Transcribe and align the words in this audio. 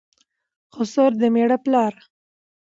خسر 0.75 1.11
دمېړه 1.21 1.57
پلار 1.63 1.93